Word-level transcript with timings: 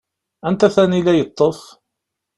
Anta 0.47 0.67
tanila 0.75 1.13
yeṭṭef? 1.15 1.59